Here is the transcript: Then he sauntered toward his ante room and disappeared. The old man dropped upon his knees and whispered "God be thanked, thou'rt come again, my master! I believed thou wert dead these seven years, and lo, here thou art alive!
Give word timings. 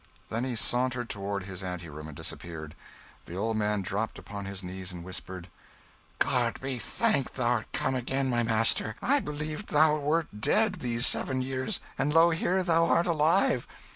Then 0.29 0.45
he 0.45 0.55
sauntered 0.55 1.11
toward 1.11 1.43
his 1.43 1.61
ante 1.61 1.87
room 1.87 2.07
and 2.07 2.17
disappeared. 2.17 2.73
The 3.27 3.35
old 3.37 3.55
man 3.55 3.83
dropped 3.83 4.17
upon 4.17 4.45
his 4.45 4.63
knees 4.63 4.91
and 4.91 5.03
whispered 5.03 5.47
"God 6.17 6.59
be 6.59 6.79
thanked, 6.79 7.35
thou'rt 7.35 7.71
come 7.71 7.93
again, 7.93 8.27
my 8.27 8.41
master! 8.41 8.95
I 8.99 9.19
believed 9.19 9.67
thou 9.67 9.99
wert 9.99 10.29
dead 10.41 10.79
these 10.79 11.05
seven 11.05 11.43
years, 11.43 11.81
and 11.99 12.11
lo, 12.15 12.31
here 12.31 12.63
thou 12.63 12.85
art 12.87 13.05
alive! 13.05 13.67